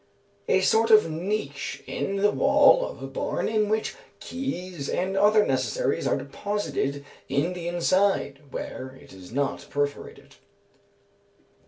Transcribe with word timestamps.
A 0.47 0.61
sort 0.61 0.89
of 0.89 1.11
niche 1.11 1.83
in 1.85 2.15
the 2.15 2.31
wall 2.31 2.83
of 2.87 3.03
a 3.03 3.05
barn, 3.05 3.47
in 3.47 3.69
which 3.69 3.93
keys 4.19 4.89
and 4.89 5.15
other 5.15 5.45
necessaries 5.45 6.07
are 6.07 6.17
deposited 6.17 7.05
in 7.29 7.53
the 7.53 7.67
inside, 7.67 8.39
where 8.51 8.97
it 8.99 9.13
is 9.13 9.31
not 9.31 9.67
perforated. 9.69 10.37